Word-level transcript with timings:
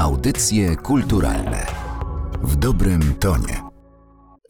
Audycje 0.00 0.76
kulturalne 0.76 1.66
w 2.42 2.56
dobrym 2.56 3.14
tonie. 3.14 3.62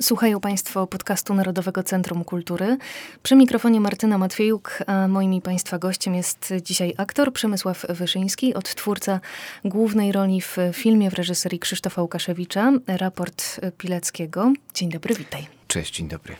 Słuchają 0.02 0.40
Państwo 0.40 0.86
podcastu 0.86 1.34
Narodowego 1.34 1.82
Centrum 1.82 2.24
Kultury. 2.24 2.76
Przy 3.22 3.36
mikrofonie 3.36 3.80
Martyna 3.80 4.18
Matwiejuk, 4.18 4.78
a 4.86 5.08
moim 5.08 5.34
i 5.34 5.40
Państwa 5.40 5.78
gościem 5.78 6.14
jest 6.14 6.54
dzisiaj 6.62 6.94
aktor 6.96 7.32
Przemysław 7.32 7.86
Wyszyński, 7.88 8.54
odtwórca 8.54 9.20
głównej 9.64 10.12
roli 10.12 10.40
w 10.40 10.56
filmie 10.72 11.10
w 11.10 11.14
reżyserii 11.14 11.58
Krzysztofa 11.58 12.02
Łukaszewicza, 12.02 12.72
Raport 12.86 13.60
Pileckiego. 13.78 14.52
Dzień 14.74 14.90
dobry, 14.90 15.14
witaj. 15.14 15.59
Cześć, 15.70 15.96
dzień 15.96 16.08
dobry. 16.08 16.36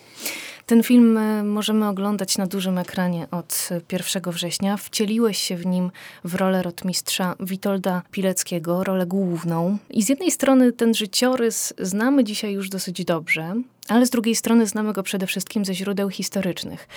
Ten 0.66 0.82
film 0.82 1.16
e, 1.16 1.44
możemy 1.44 1.88
oglądać 1.88 2.38
na 2.38 2.46
dużym 2.46 2.78
ekranie 2.78 3.26
od 3.30 3.68
1 3.92 4.22
września. 4.32 4.76
Wcieliłeś 4.76 5.38
się 5.38 5.56
w 5.56 5.66
nim 5.66 5.90
w 6.24 6.34
rolę 6.34 6.62
rotmistrza 6.62 7.36
Witolda 7.40 8.02
Pileckiego, 8.10 8.84
rolę 8.84 9.06
główną. 9.06 9.78
I 9.90 10.02
z 10.02 10.08
jednej 10.08 10.30
strony 10.30 10.72
ten 10.72 10.94
życiorys 10.94 11.72
znamy 11.78 12.24
dzisiaj 12.24 12.52
już 12.52 12.68
dosyć 12.68 13.04
dobrze, 13.04 13.54
ale 13.90 14.06
z 14.06 14.10
drugiej 14.10 14.36
strony 14.36 14.66
znamy 14.66 14.92
go 14.92 15.02
przede 15.02 15.26
wszystkim 15.26 15.64
ze 15.64 15.74
źródeł 15.74 16.10
historycznych. 16.10 16.88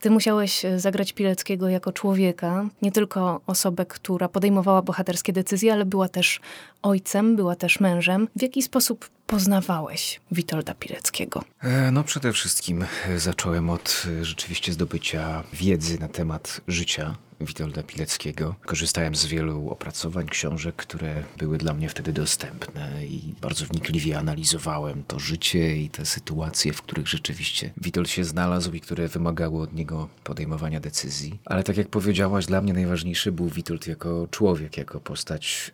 Ty 0.00 0.10
musiałeś 0.10 0.64
e, 0.64 0.80
zagrać 0.80 1.12
Pileckiego 1.12 1.68
jako 1.68 1.92
człowieka, 1.92 2.68
nie 2.82 2.92
tylko 2.92 3.40
osobę, 3.46 3.86
która 3.86 4.28
podejmowała 4.28 4.82
bohaterskie 4.82 5.32
decyzje, 5.32 5.72
ale 5.72 5.84
była 5.84 6.08
też 6.08 6.40
ojcem, 6.82 7.36
była 7.36 7.56
też 7.56 7.80
mężem. 7.80 8.28
W 8.36 8.42
jaki 8.42 8.62
sposób 8.62 9.08
poznawałeś 9.26 10.20
Witolda 10.32 10.74
Pileckiego? 10.74 11.44
E, 11.62 11.90
no 11.90 12.04
przede 12.04 12.32
wszystkim 12.32 12.84
e, 13.08 13.18
zacząłem 13.18 13.70
od 13.70 14.06
rzeczywiście 14.22 14.72
zdobycia 14.72 15.42
wiedzy 15.52 16.00
na 16.00 16.08
temat 16.08 16.60
życia 16.68 17.14
Witolda 17.40 17.82
Pileckiego. 17.82 18.54
Korzystałem 18.66 19.14
z 19.14 19.26
wielu 19.26 19.70
opracowań, 19.70 20.26
książek, 20.26 20.76
które 20.76 21.22
były 21.38 21.58
dla 21.58 21.74
mnie 21.74 21.88
wtedy 21.88 22.12
dostępne 22.12 23.06
i 23.06 23.34
bardzo 23.40 23.66
wnikliwie 23.66 24.18
analizowałem 24.18 25.02
to 25.04 25.18
życie 25.18 25.76
i 25.76 25.90
te 25.90 26.06
sytuacje, 26.06 26.72
w 26.72 26.82
których 26.82 27.08
rzeczywiście 27.08 27.70
Witold 27.76 28.08
się 28.08 28.24
znalazł 28.24 28.72
i 28.72 28.80
które 28.80 29.08
wymagały 29.08 29.62
od 29.62 29.74
niego 29.74 30.08
podejmowania 30.24 30.80
decyzji. 30.80 31.38
Ale 31.44 31.62
tak 31.62 31.76
jak 31.76 31.88
powiedziałaś, 31.88 32.46
dla 32.46 32.60
mnie 32.60 32.72
najważniejszy 32.72 33.32
był 33.32 33.48
Witold 33.48 33.86
jako 33.86 34.28
człowiek, 34.30 34.76
jako 34.76 35.00
postać 35.00 35.72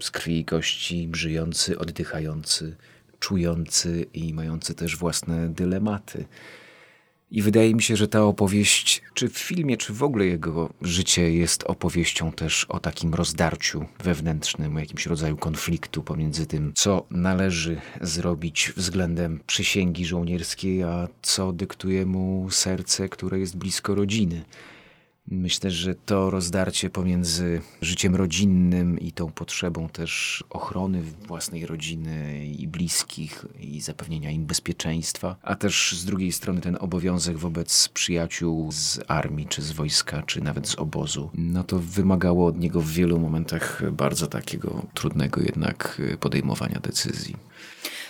z 0.00 0.10
krwi 0.10 0.38
i 0.38 0.44
kości, 0.44 1.10
żyjący, 1.12 1.78
oddychający, 1.78 2.76
czujący 3.20 4.06
i 4.14 4.34
mający 4.34 4.74
też 4.74 4.96
własne 4.96 5.48
dylematy. 5.48 6.24
I 7.34 7.42
wydaje 7.42 7.74
mi 7.74 7.82
się, 7.82 7.96
że 7.96 8.08
ta 8.08 8.22
opowieść, 8.22 9.02
czy 9.14 9.28
w 9.28 9.38
filmie, 9.38 9.76
czy 9.76 9.92
w 9.92 10.02
ogóle 10.02 10.26
jego 10.26 10.70
życie 10.82 11.34
jest 11.34 11.64
opowieścią 11.64 12.32
też 12.32 12.64
o 12.64 12.80
takim 12.80 13.14
rozdarciu 13.14 13.84
wewnętrznym, 14.04 14.76
o 14.76 14.78
jakimś 14.78 15.06
rodzaju 15.06 15.36
konfliktu 15.36 16.02
pomiędzy 16.02 16.46
tym, 16.46 16.72
co 16.74 17.06
należy 17.10 17.80
zrobić 18.00 18.72
względem 18.76 19.40
przysięgi 19.46 20.04
żołnierskiej, 20.04 20.82
a 20.82 21.08
co 21.22 21.52
dyktuje 21.52 22.06
mu 22.06 22.50
serce, 22.50 23.08
które 23.08 23.38
jest 23.38 23.56
blisko 23.56 23.94
rodziny. 23.94 24.44
Myślę, 25.30 25.70
że 25.70 25.94
to 25.94 26.30
rozdarcie 26.30 26.90
pomiędzy 26.90 27.60
życiem 27.80 28.16
rodzinnym 28.16 29.00
i 29.00 29.12
tą 29.12 29.32
potrzebą 29.32 29.88
też 29.88 30.44
ochrony 30.50 31.02
własnej 31.02 31.66
rodziny 31.66 32.46
i 32.46 32.68
bliskich 32.68 33.44
i 33.60 33.80
zapewnienia 33.80 34.30
im 34.30 34.46
bezpieczeństwa, 34.46 35.36
a 35.42 35.54
też 35.54 35.92
z 35.92 36.04
drugiej 36.04 36.32
strony 36.32 36.60
ten 36.60 36.76
obowiązek 36.80 37.38
wobec 37.38 37.88
przyjaciół 37.88 38.72
z 38.72 39.00
armii, 39.08 39.46
czy 39.46 39.62
z 39.62 39.72
wojska, 39.72 40.22
czy 40.22 40.40
nawet 40.40 40.68
z 40.68 40.74
obozu, 40.74 41.30
no 41.34 41.64
to 41.64 41.78
wymagało 41.78 42.46
od 42.46 42.58
niego 42.58 42.80
w 42.80 42.90
wielu 42.90 43.18
momentach 43.18 43.82
bardzo 43.92 44.26
takiego 44.26 44.82
trudnego 44.94 45.40
jednak 45.40 46.02
podejmowania 46.20 46.80
decyzji. 46.80 47.36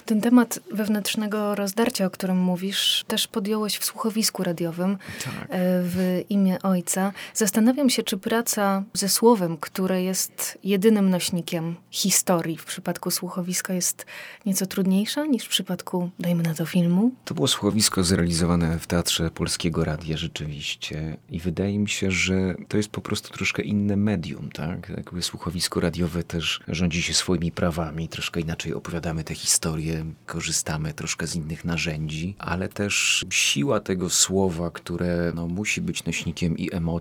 Ten 0.05 0.21
temat 0.21 0.59
wewnętrznego 0.73 1.55
rozdarcia, 1.55 2.07
o 2.07 2.11
którym 2.11 2.37
mówisz, 2.39 3.05
też 3.09 3.27
podjąłeś 3.27 3.79
w 3.79 3.85
słuchowisku 3.85 4.43
radiowym 4.43 4.99
tak. 5.25 5.35
E, 5.35 5.47
w 5.83 6.25
imię 6.29 6.63
ojca. 6.63 7.04
Zastanawiam 7.35 7.91
się, 7.91 8.03
czy 8.03 8.19
praca 8.19 8.83
ze 8.93 9.09
słowem, 9.09 9.57
które 9.57 10.03
jest 10.03 10.59
jedynym 10.65 11.11
nośnikiem 11.11 11.77
historii 11.91 12.57
w 12.57 12.65
przypadku 12.65 13.11
słuchowiska 13.11 13.75
jest 13.75 14.07
nieco 14.47 14.67
trudniejsza 14.67 15.27
niż 15.27 15.45
w 15.45 15.49
przypadku, 15.49 16.11
dajmy 16.19 16.43
na 16.43 16.55
to, 16.55 16.67
filmu? 16.67 17.11
To 17.25 17.35
było 17.35 17.49
słuchowisko 17.49 18.05
zrealizowane 18.05 18.79
w 18.79 18.87
Teatrze 18.87 19.31
Polskiego 19.31 19.85
Radia 19.85 20.17
rzeczywiście 20.17 21.17
i 21.31 21.41
wydaje 21.41 21.79
mi 21.79 21.89
się, 21.89 22.11
że 22.11 22.55
to 22.69 22.77
jest 22.77 22.89
po 22.89 23.01
prostu 23.01 23.35
troszkę 23.35 23.63
inne 23.63 23.97
medium, 23.97 24.51
tak? 24.51 24.89
Jakby 24.97 25.23
słuchowisko 25.23 25.81
radiowe 25.81 26.23
też 26.23 26.61
rządzi 26.69 27.03
się 27.03 27.15
swoimi 27.15 27.53
prawami, 27.53 28.09
troszkę 28.09 28.41
inaczej 28.41 28.75
opowiadamy 28.75 29.25
te 29.25 29.35
historie, 29.35 30.05
korzystamy 30.27 30.93
troszkę 30.93 31.27
z 31.27 31.37
innych 31.37 31.65
narzędzi, 31.65 32.37
ale 32.39 32.69
też 32.69 33.25
siła 33.31 33.81
tego 33.81 34.11
słowa, 34.11 34.71
które 34.71 35.33
no, 35.35 35.49
musi 35.49 35.81
być 35.81 36.05
nośnikiem 36.05 36.59
i 36.59 36.75
emocji, 36.75 36.94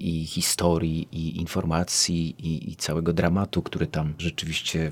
i 0.00 0.26
historii, 0.26 1.08
i 1.12 1.40
informacji, 1.40 2.34
i, 2.38 2.70
i 2.70 2.76
całego 2.76 3.12
dramatu, 3.12 3.62
który 3.62 3.86
tam 3.86 4.14
rzeczywiście 4.18 4.90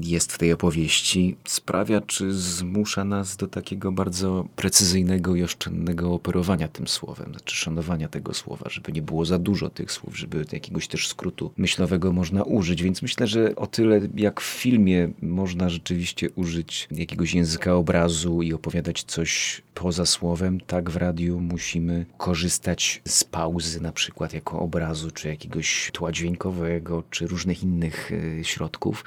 jest 0.00 0.32
w 0.32 0.38
tej 0.38 0.52
opowieści, 0.52 1.36
sprawia, 1.44 2.00
czy 2.00 2.32
zmusza 2.32 3.04
nas 3.04 3.36
do 3.36 3.46
takiego 3.46 3.92
bardzo 3.92 4.48
precyzyjnego 4.56 5.36
i 5.36 5.42
oszczędnego 5.42 6.14
operowania 6.14 6.68
tym 6.68 6.88
słowem, 6.88 7.30
znaczy 7.30 7.56
szanowania 7.56 8.08
tego 8.08 8.34
słowa, 8.34 8.70
żeby 8.70 8.92
nie 8.92 9.02
było 9.02 9.24
za 9.24 9.38
dużo 9.38 9.70
tych 9.70 9.92
słów, 9.92 10.18
żeby 10.18 10.44
jakiegoś 10.52 10.88
też 10.88 11.08
skrótu 11.08 11.50
myślowego 11.56 12.12
można 12.12 12.42
użyć. 12.42 12.82
Więc 12.82 13.02
myślę, 13.02 13.26
że 13.26 13.56
o 13.56 13.66
tyle 13.66 14.00
jak 14.14 14.40
w 14.40 14.44
filmie 14.44 15.08
można 15.22 15.68
rzeczywiście 15.68 16.30
użyć 16.30 16.88
jakiegoś 16.90 17.34
języka 17.34 17.74
obrazu 17.74 18.42
i 18.42 18.52
opowiadać 18.52 19.02
coś 19.02 19.62
poza 19.78 20.06
słowem, 20.06 20.60
tak 20.60 20.90
w 20.90 20.96
radiu 20.96 21.40
musimy 21.40 22.06
korzystać 22.16 23.02
z 23.08 23.24
pauzy 23.24 23.80
na 23.80 23.92
przykład 23.92 24.32
jako 24.32 24.60
obrazu, 24.60 25.10
czy 25.10 25.28
jakiegoś 25.28 25.90
tła 25.92 26.12
dźwiękowego, 26.12 27.02
czy 27.10 27.26
różnych 27.26 27.62
innych 27.62 28.10
e, 28.40 28.44
środków 28.44 29.04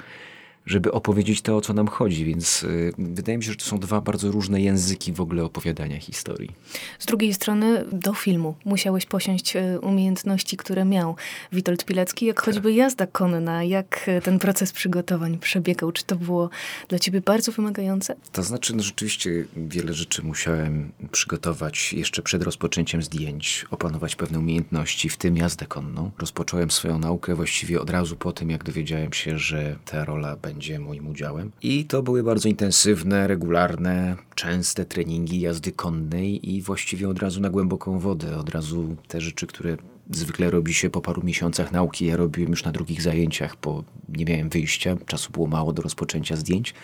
żeby 0.66 0.92
opowiedzieć 0.92 1.42
to, 1.42 1.56
o 1.56 1.60
co 1.60 1.72
nam 1.72 1.88
chodzi, 1.88 2.24
więc 2.24 2.62
y, 2.62 2.92
wydaje 2.98 3.38
mi 3.38 3.44
się, 3.44 3.50
że 3.50 3.56
to 3.56 3.64
są 3.64 3.78
dwa 3.78 4.00
bardzo 4.00 4.30
różne 4.30 4.60
języki 4.60 5.12
w 5.12 5.20
ogóle 5.20 5.44
opowiadania 5.44 6.00
historii. 6.00 6.50
Z 6.98 7.06
drugiej 7.06 7.34
strony 7.34 7.84
do 7.92 8.14
filmu 8.14 8.54
musiałeś 8.64 9.06
posiąść 9.06 9.56
y, 9.56 9.80
umiejętności, 9.80 10.56
które 10.56 10.84
miał 10.84 11.16
Witold 11.52 11.84
Pilecki, 11.84 12.26
jak 12.26 12.36
tak. 12.36 12.44
choćby 12.44 12.72
jazda 12.72 13.06
konna, 13.06 13.64
jak 13.64 14.08
y, 14.08 14.20
ten 14.20 14.38
proces 14.38 14.72
przygotowań 14.72 15.38
przebiegał. 15.38 15.92
Czy 15.92 16.04
to 16.04 16.16
było 16.16 16.50
dla 16.88 16.98
ciebie 16.98 17.20
bardzo 17.20 17.52
wymagające? 17.52 18.16
To 18.32 18.42
znaczy, 18.42 18.76
no 18.76 18.82
rzeczywiście 18.82 19.44
wiele 19.56 19.94
rzeczy 19.94 20.22
musiałem 20.22 20.92
przygotować 21.12 21.92
jeszcze 21.92 22.22
przed 22.22 22.42
rozpoczęciem 22.42 23.02
zdjęć, 23.02 23.66
opanować 23.70 24.16
pewne 24.16 24.38
umiejętności, 24.38 25.08
w 25.08 25.16
tym 25.16 25.36
jazdę 25.36 25.66
konną. 25.66 26.10
Rozpocząłem 26.18 26.70
swoją 26.70 26.98
naukę 26.98 27.34
właściwie 27.34 27.80
od 27.80 27.90
razu 27.90 28.16
po 28.16 28.32
tym, 28.32 28.50
jak 28.50 28.64
dowiedziałem 28.64 29.12
się, 29.12 29.38
że 29.38 29.76
ta 29.84 30.04
rola 30.04 30.36
będzie 30.36 30.51
będzie 30.52 30.78
moim 30.78 31.06
udziałem. 31.06 31.50
I 31.62 31.84
to 31.84 32.02
były 32.02 32.22
bardzo 32.22 32.48
intensywne, 32.48 33.26
regularne, 33.26 34.16
częste 34.34 34.84
treningi 34.84 35.40
jazdy 35.40 35.72
konnej 35.72 36.50
i 36.54 36.62
właściwie 36.62 37.08
od 37.08 37.18
razu 37.18 37.40
na 37.40 37.50
głęboką 37.50 37.98
wodę, 37.98 38.36
od 38.36 38.48
razu 38.48 38.96
te 39.08 39.20
rzeczy, 39.20 39.46
które 39.46 39.76
zwykle 40.10 40.50
robi 40.50 40.74
się 40.74 40.90
po 40.90 41.00
paru 41.00 41.22
miesiącach 41.22 41.72
nauki. 41.72 42.06
Ja 42.06 42.16
robiłem 42.16 42.50
już 42.50 42.64
na 42.64 42.72
drugich 42.72 43.02
zajęciach, 43.02 43.56
bo 43.62 43.84
nie 44.08 44.24
miałem 44.24 44.48
wyjścia, 44.48 44.96
czasu 45.06 45.32
było 45.32 45.46
mało 45.46 45.72
do 45.72 45.82
rozpoczęcia 45.82 46.36
zdjęć. 46.36 46.74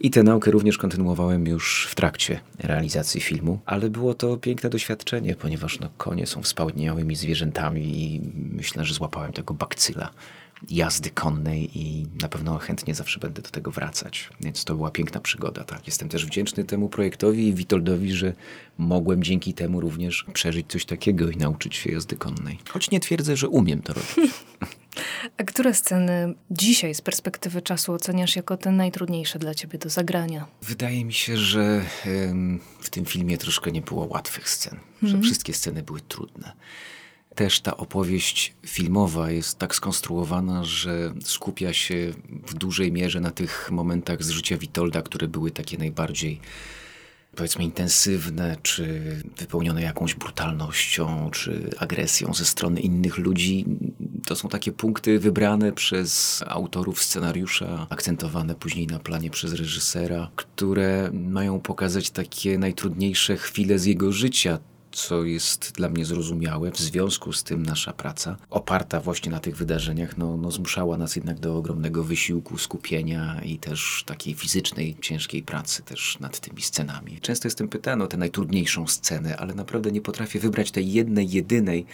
I 0.00 0.10
tę 0.10 0.22
naukę 0.22 0.50
również 0.50 0.78
kontynuowałem 0.78 1.46
już 1.46 1.88
w 1.90 1.94
trakcie 1.94 2.40
realizacji 2.58 3.20
filmu, 3.20 3.60
ale 3.66 3.90
było 3.90 4.14
to 4.14 4.36
piękne 4.36 4.70
doświadczenie, 4.70 5.34
ponieważ 5.34 5.80
no, 5.80 5.88
konie 5.96 6.26
są 6.26 6.42
wspaniałymi 6.42 7.16
zwierzętami 7.16 7.82
i 7.82 8.20
myślę, 8.34 8.84
że 8.84 8.94
złapałem 8.94 9.32
tego 9.32 9.54
bakcyla 9.54 10.10
jazdy 10.70 11.10
konnej 11.10 11.78
i 11.78 12.06
na 12.22 12.28
pewno 12.28 12.58
chętnie 12.58 12.94
zawsze 12.94 13.20
będę 13.20 13.42
do 13.42 13.50
tego 13.50 13.70
wracać. 13.70 14.28
Więc 14.40 14.64
to 14.64 14.74
była 14.74 14.90
piękna 14.90 15.20
przygoda. 15.20 15.64
Tak. 15.64 15.86
Jestem 15.86 16.08
też 16.08 16.26
wdzięczny 16.26 16.64
temu 16.64 16.88
projektowi 16.88 17.48
i 17.48 17.54
Witoldowi, 17.54 18.12
że 18.12 18.32
mogłem 18.78 19.22
dzięki 19.22 19.54
temu 19.54 19.80
również 19.80 20.26
przeżyć 20.32 20.66
coś 20.68 20.84
takiego 20.84 21.30
i 21.30 21.36
nauczyć 21.36 21.76
się 21.76 21.92
jazdy 21.92 22.16
konnej. 22.16 22.58
Choć 22.68 22.90
nie 22.90 23.00
twierdzę, 23.00 23.36
że 23.36 23.48
umiem 23.48 23.82
to 23.82 23.92
robić. 23.92 24.34
A 25.38 25.44
które 25.44 25.74
sceny 25.74 26.34
dzisiaj 26.50 26.94
z 26.94 27.00
perspektywy 27.00 27.62
czasu 27.62 27.92
oceniasz 27.92 28.36
jako 28.36 28.56
te 28.56 28.72
najtrudniejsze 28.72 29.38
dla 29.38 29.54
ciebie 29.54 29.78
do 29.78 29.88
zagrania? 29.88 30.46
Wydaje 30.62 31.04
mi 31.04 31.12
się, 31.12 31.36
że 31.36 31.84
w 32.80 32.90
tym 32.90 33.04
filmie 33.04 33.38
troszkę 33.38 33.72
nie 33.72 33.82
było 33.82 34.06
łatwych 34.06 34.48
scen, 34.48 34.74
mm. 34.74 34.84
że 35.02 35.06
mhm. 35.06 35.22
wszystkie 35.22 35.54
sceny 35.54 35.82
były 35.82 36.00
trudne 36.00 36.52
też 37.38 37.60
ta 37.60 37.76
opowieść 37.76 38.54
filmowa 38.66 39.30
jest 39.30 39.58
tak 39.58 39.74
skonstruowana, 39.74 40.64
że 40.64 41.14
skupia 41.24 41.72
się 41.72 42.12
w 42.46 42.54
dużej 42.54 42.92
mierze 42.92 43.20
na 43.20 43.30
tych 43.30 43.70
momentach 43.70 44.24
z 44.24 44.30
życia 44.30 44.58
Witolda, 44.58 45.02
które 45.02 45.28
były 45.28 45.50
takie 45.50 45.78
najbardziej 45.78 46.40
powiedzmy 47.36 47.64
intensywne, 47.64 48.56
czy 48.62 49.02
wypełnione 49.36 49.82
jakąś 49.82 50.14
brutalnością, 50.14 51.30
czy 51.30 51.70
agresją 51.78 52.34
ze 52.34 52.44
strony 52.44 52.80
innych 52.80 53.18
ludzi. 53.18 53.64
To 54.26 54.36
są 54.36 54.48
takie 54.48 54.72
punkty 54.72 55.18
wybrane 55.18 55.72
przez 55.72 56.42
autorów 56.46 57.02
scenariusza, 57.02 57.86
akcentowane 57.90 58.54
później 58.54 58.86
na 58.86 58.98
planie 58.98 59.30
przez 59.30 59.52
reżysera, 59.52 60.30
które 60.36 61.10
mają 61.12 61.60
pokazać 61.60 62.10
takie 62.10 62.58
najtrudniejsze 62.58 63.36
chwile 63.36 63.78
z 63.78 63.84
jego 63.84 64.12
życia 64.12 64.58
co 64.92 65.24
jest 65.24 65.72
dla 65.72 65.88
mnie 65.88 66.04
zrozumiałe. 66.04 66.72
W 66.72 66.78
związku 66.78 67.32
z 67.32 67.44
tym 67.44 67.66
nasza 67.66 67.92
praca, 67.92 68.36
oparta 68.50 69.00
właśnie 69.00 69.32
na 69.32 69.40
tych 69.40 69.56
wydarzeniach, 69.56 70.18
no, 70.18 70.36
no 70.36 70.50
zmuszała 70.50 70.98
nas 70.98 71.16
jednak 71.16 71.40
do 71.40 71.56
ogromnego 71.56 72.04
wysiłku, 72.04 72.58
skupienia 72.58 73.40
i 73.44 73.58
też 73.58 74.04
takiej 74.06 74.34
fizycznej, 74.34 74.96
ciężkiej 75.00 75.42
pracy 75.42 75.82
też 75.82 76.18
nad 76.20 76.40
tymi 76.40 76.62
scenami. 76.62 77.20
Często 77.20 77.48
jestem 77.48 77.68
pytany 77.68 78.04
o 78.04 78.06
tę 78.06 78.16
najtrudniejszą 78.16 78.86
scenę, 78.86 79.36
ale 79.36 79.54
naprawdę 79.54 79.92
nie 79.92 80.00
potrafię 80.00 80.40
wybrać 80.40 80.70
tej 80.70 80.92
jednej, 80.92 81.30
jedynej, 81.30 81.86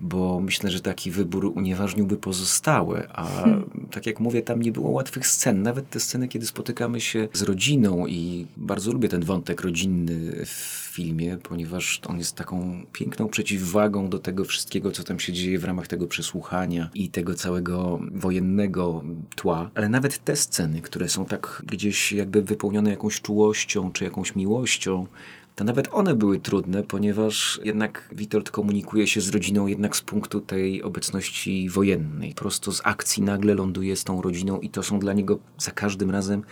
bo 0.00 0.40
myślę, 0.40 0.70
że 0.70 0.80
taki 0.80 1.10
wybór 1.10 1.44
unieważniłby 1.44 2.16
pozostałe, 2.16 3.08
a 3.12 3.26
hmm. 3.26 3.88
tak 3.90 4.06
jak 4.06 4.20
mówię, 4.20 4.42
tam 4.42 4.62
nie 4.62 4.72
było 4.72 4.90
łatwych 4.90 5.26
scen. 5.26 5.62
Nawet 5.62 5.90
te 5.90 6.00
sceny, 6.00 6.28
kiedy 6.28 6.46
spotykamy 6.46 7.00
się 7.00 7.28
z 7.32 7.42
rodziną 7.42 8.06
i 8.06 8.46
bardzo 8.56 8.92
lubię 8.92 9.08
ten 9.08 9.24
wątek 9.24 9.60
rodzinny 9.60 10.44
w 10.46 10.84
filmie, 10.94 11.38
ponieważ 11.42 12.00
on 12.06 12.18
jest 12.18 12.36
taką 12.36 12.86
piękną 12.92 13.28
przeciwwagą 13.28 14.08
do 14.08 14.18
tego 14.18 14.44
wszystkiego, 14.44 14.90
co 14.90 15.04
tam 15.04 15.18
się 15.18 15.32
dzieje 15.32 15.58
w 15.58 15.64
ramach 15.64 15.86
tego 15.86 16.06
przesłuchania 16.06 16.90
i 16.94 17.08
tego 17.08 17.34
całego 17.34 18.00
wojennego 18.12 19.02
tła. 19.36 19.70
Ale 19.74 19.88
nawet 19.88 20.24
te 20.24 20.36
sceny, 20.36 20.80
które 20.80 21.08
są 21.08 21.24
tak 21.24 21.62
gdzieś 21.66 22.12
jakby 22.12 22.42
wypełnione 22.42 22.90
jakąś 22.90 23.20
czułością 23.20 23.92
czy 23.92 24.04
jakąś 24.04 24.36
miłością, 24.36 25.06
to 25.54 25.64
nawet 25.64 25.88
one 25.92 26.14
były 26.14 26.40
trudne, 26.40 26.82
ponieważ 26.82 27.60
jednak 27.64 28.08
Witold 28.12 28.50
komunikuje 28.50 29.06
się 29.06 29.20
z 29.20 29.28
rodziną 29.28 29.66
jednak 29.66 29.96
z 29.96 30.02
punktu 30.02 30.40
tej 30.40 30.82
obecności 30.82 31.70
wojennej. 31.70 32.34
Prosto 32.34 32.72
z 32.72 32.80
akcji 32.84 33.22
nagle 33.22 33.54
ląduje 33.54 33.96
z 33.96 34.04
tą 34.04 34.22
rodziną 34.22 34.60
i 34.60 34.70
to 34.70 34.82
są 34.82 34.98
dla 34.98 35.12
niego 35.12 35.38
za 35.58 35.70
każdym 35.70 36.10
razem 36.10 36.42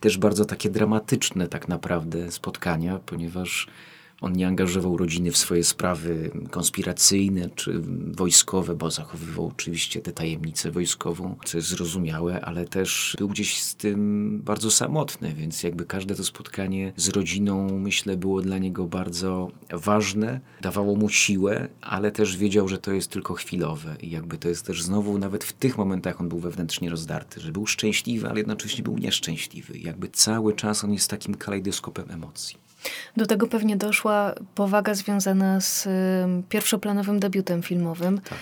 też 0.00 0.18
bardzo 0.18 0.44
takie 0.44 0.70
dramatyczne 0.70 1.48
tak 1.48 1.68
naprawdę 1.68 2.30
spotkania, 2.30 3.00
ponieważ 3.06 3.68
on 4.24 4.32
nie 4.32 4.46
angażował 4.46 4.96
rodziny 4.96 5.32
w 5.32 5.36
swoje 5.36 5.64
sprawy 5.64 6.30
konspiracyjne 6.50 7.50
czy 7.50 7.80
wojskowe, 8.16 8.76
bo 8.76 8.90
zachowywał 8.90 9.46
oczywiście 9.46 10.00
tę 10.00 10.12
tajemnicę 10.12 10.70
wojskową, 10.70 11.36
co 11.44 11.58
jest 11.58 11.68
zrozumiałe, 11.68 12.40
ale 12.40 12.64
też 12.64 13.14
był 13.18 13.28
gdzieś 13.28 13.62
z 13.62 13.76
tym 13.76 14.40
bardzo 14.44 14.70
samotny, 14.70 15.34
więc 15.34 15.62
jakby 15.62 15.84
każde 15.84 16.14
to 16.14 16.24
spotkanie 16.24 16.92
z 16.96 17.08
rodziną, 17.08 17.78
myślę, 17.78 18.16
było 18.16 18.42
dla 18.42 18.58
niego 18.58 18.84
bardzo 18.84 19.50
ważne, 19.70 20.40
dawało 20.60 20.96
mu 20.96 21.08
siłę, 21.08 21.68
ale 21.80 22.12
też 22.12 22.36
wiedział, 22.36 22.68
że 22.68 22.78
to 22.78 22.92
jest 22.92 23.10
tylko 23.10 23.34
chwilowe 23.34 23.96
i 24.02 24.10
jakby 24.10 24.38
to 24.38 24.48
jest 24.48 24.66
też 24.66 24.82
znowu, 24.82 25.18
nawet 25.18 25.44
w 25.44 25.52
tych 25.52 25.78
momentach 25.78 26.20
on 26.20 26.28
był 26.28 26.38
wewnętrznie 26.38 26.90
rozdarty, 26.90 27.40
że 27.40 27.52
był 27.52 27.66
szczęśliwy, 27.66 28.28
ale 28.28 28.38
jednocześnie 28.38 28.84
był 28.84 28.98
nieszczęśliwy. 28.98 29.78
Jakby 29.78 30.08
cały 30.08 30.54
czas 30.54 30.84
on 30.84 30.92
jest 30.92 31.10
takim 31.10 31.34
kalejdoskopem 31.34 32.10
emocji. 32.10 32.63
Do 33.16 33.26
tego 33.26 33.46
pewnie 33.46 33.76
doszła 33.76 34.34
powaga 34.54 34.94
związana 34.94 35.60
z 35.60 35.88
pierwszoplanowym 36.48 37.20
debiutem 37.20 37.62
filmowym. 37.62 38.20
Tak. 38.20 38.38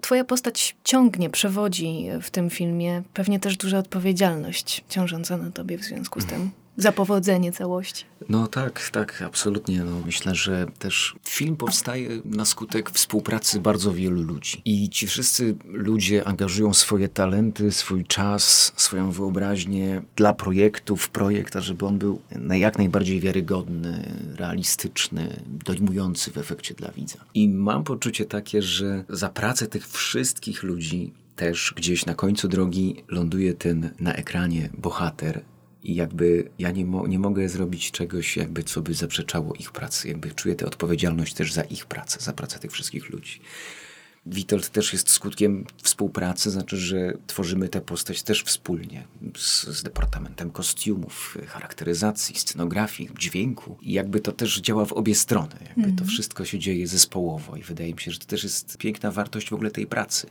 Twoja 0.00 0.24
postać 0.24 0.76
ciągnie, 0.84 1.30
przewodzi 1.30 2.06
w 2.22 2.30
tym 2.30 2.50
filmie. 2.50 3.02
Pewnie 3.14 3.40
też 3.40 3.56
duża 3.56 3.78
odpowiedzialność 3.78 4.84
ciążąca 4.88 5.36
na 5.36 5.50
tobie 5.50 5.78
w 5.78 5.84
związku 5.84 6.20
z 6.20 6.26
tym 6.26 6.50
za 6.80 6.92
powodzenie 6.92 7.52
całości. 7.52 8.04
No 8.28 8.46
tak, 8.46 8.90
tak, 8.92 9.22
absolutnie. 9.26 9.84
No, 9.84 10.00
myślę, 10.06 10.34
że 10.34 10.66
też 10.78 11.14
film 11.28 11.56
powstaje 11.56 12.08
na 12.24 12.44
skutek 12.44 12.90
współpracy 12.90 13.60
bardzo 13.60 13.92
wielu 13.92 14.22
ludzi. 14.22 14.62
I 14.64 14.90
ci 14.90 15.06
wszyscy 15.06 15.56
ludzie 15.64 16.28
angażują 16.28 16.74
swoje 16.74 17.08
talenty, 17.08 17.72
swój 17.72 18.04
czas, 18.04 18.72
swoją 18.76 19.10
wyobraźnię 19.10 20.02
dla 20.16 20.34
projektu, 20.34 20.96
w 20.96 21.08
projekt, 21.08 21.54
żeby 21.58 21.86
on 21.86 21.98
był 21.98 22.20
jak 22.50 22.78
najbardziej 22.78 23.20
wiarygodny, 23.20 24.14
realistyczny, 24.36 25.42
dojmujący 25.46 26.30
w 26.30 26.38
efekcie 26.38 26.74
dla 26.74 26.90
widza. 26.90 27.18
I 27.34 27.48
mam 27.48 27.84
poczucie 27.84 28.24
takie, 28.24 28.62
że 28.62 29.04
za 29.08 29.28
pracę 29.28 29.66
tych 29.66 29.88
wszystkich 29.88 30.62
ludzi 30.62 31.12
też 31.36 31.74
gdzieś 31.76 32.06
na 32.06 32.14
końcu 32.14 32.48
drogi 32.48 33.04
ląduje 33.08 33.54
ten 33.54 33.90
na 34.00 34.14
ekranie 34.14 34.70
bohater, 34.78 35.40
i 35.82 35.94
jakby 35.94 36.50
ja 36.58 36.70
nie, 36.70 36.84
mo 36.84 37.06
nie 37.06 37.18
mogę 37.18 37.48
zrobić 37.48 37.90
czegoś, 37.90 38.36
jakby 38.36 38.62
co 38.62 38.82
by 38.82 38.94
zaprzeczało 38.94 39.54
ich 39.54 39.72
pracy. 39.72 40.08
Jakby 40.08 40.30
czuję 40.34 40.54
tę 40.54 40.66
odpowiedzialność 40.66 41.34
też 41.34 41.52
za 41.52 41.62
ich 41.62 41.86
pracę, 41.86 42.20
za 42.20 42.32
pracę 42.32 42.58
tych 42.58 42.72
wszystkich 42.72 43.10
ludzi. 43.10 43.40
Witold 44.26 44.68
też 44.68 44.92
jest 44.92 45.10
skutkiem 45.10 45.64
współpracy, 45.82 46.50
znaczy, 46.50 46.76
że 46.76 47.12
tworzymy 47.26 47.68
tę 47.68 47.80
postać 47.80 48.22
też 48.22 48.42
wspólnie 48.44 49.04
z, 49.36 49.66
z, 49.66 49.82
Departamentem 49.82 50.50
Kostiumów, 50.50 51.38
charakteryzacji, 51.46 52.38
scenografii, 52.38 53.10
dźwięku. 53.18 53.76
I 53.82 53.92
jakby 53.92 54.20
to 54.20 54.32
też 54.32 54.60
działa 54.60 54.84
w 54.84 54.92
obie 54.92 55.14
strony. 55.14 55.54
Jakby 55.68 55.84
mm. 55.84 55.96
to 55.96 56.04
wszystko 56.04 56.44
się 56.44 56.58
dzieje 56.58 56.86
zespołowo 56.86 57.56
i 57.56 57.62
wydaje 57.62 57.94
mi 57.94 58.00
się, 58.00 58.10
że 58.10 58.18
to 58.18 58.26
też 58.26 58.44
jest 58.44 58.78
piękna 58.78 59.10
wartość 59.10 59.50
w 59.50 59.52
ogóle 59.52 59.70
tej 59.70 59.86
pracy 59.86 60.26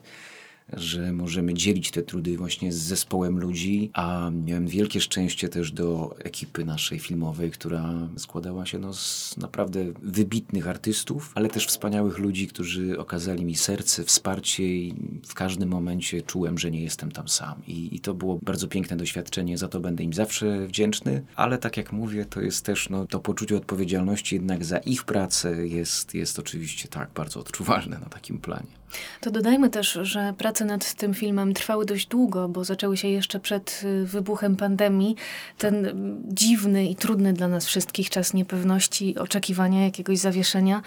że 0.73 1.11
możemy 1.13 1.53
dzielić 1.53 1.91
te 1.91 2.03
trudy 2.03 2.37
właśnie 2.37 2.73
z 2.73 2.77
zespołem 2.77 3.39
ludzi, 3.39 3.91
a 3.93 4.31
miałem 4.45 4.67
wielkie 4.67 5.01
szczęście 5.01 5.49
też 5.49 5.71
do 5.71 6.15
ekipy 6.19 6.65
naszej 6.65 6.99
filmowej, 6.99 7.51
która 7.51 7.93
składała 8.17 8.65
się 8.65 8.79
no, 8.79 8.93
z 8.93 9.37
naprawdę 9.37 9.85
wybitnych 10.01 10.67
artystów, 10.67 11.31
ale 11.35 11.49
też 11.49 11.65
wspaniałych 11.65 12.17
ludzi, 12.17 12.47
którzy 12.47 12.99
okazali 12.99 13.45
mi 13.45 13.55
serce, 13.55 14.03
wsparcie 14.03 14.63
i 14.63 14.93
w 15.27 15.33
każdym 15.33 15.69
momencie 15.69 16.21
czułem, 16.21 16.57
że 16.57 16.71
nie 16.71 16.81
jestem 16.81 17.11
tam 17.11 17.27
sam. 17.27 17.61
I, 17.67 17.95
i 17.95 17.99
to 17.99 18.13
było 18.13 18.39
bardzo 18.41 18.67
piękne 18.67 18.97
doświadczenie, 18.97 19.57
za 19.57 19.67
to 19.67 19.79
będę 19.79 20.03
im 20.03 20.13
zawsze 20.13 20.67
wdzięczny, 20.67 21.23
ale 21.35 21.57
tak 21.57 21.77
jak 21.77 21.93
mówię, 21.93 22.25
to 22.25 22.41
jest 22.41 22.65
też 22.65 22.89
no, 22.89 23.07
to 23.07 23.19
poczucie 23.19 23.57
odpowiedzialności 23.57 24.35
jednak 24.35 24.65
za 24.65 24.77
ich 24.77 25.03
pracę 25.03 25.67
jest, 25.67 26.13
jest 26.13 26.39
oczywiście 26.39 26.87
tak 26.87 27.09
bardzo 27.15 27.39
odczuwalne 27.39 27.99
na 27.99 28.05
takim 28.05 28.37
planie. 28.37 28.78
To 29.21 29.31
dodajmy 29.31 29.69
też, 29.69 29.99
że 30.01 30.33
prace 30.37 30.65
nad 30.65 30.93
tym 30.93 31.13
filmem 31.13 31.53
trwały 31.53 31.85
dość 31.85 32.07
długo, 32.07 32.49
bo 32.49 32.63
zaczęły 32.63 32.97
się 32.97 33.07
jeszcze 33.07 33.39
przed 33.39 33.81
y, 33.83 34.05
wybuchem 34.05 34.55
pandemii. 34.55 35.15
Ten 35.57 35.87
dziwny 36.27 36.85
i 36.85 36.95
trudny 36.95 37.33
dla 37.33 37.47
nas 37.47 37.65
wszystkich 37.65 38.09
czas 38.09 38.33
niepewności, 38.33 39.17
oczekiwania 39.17 39.83
jakiegoś 39.83 40.17
zawieszenia 40.17 40.81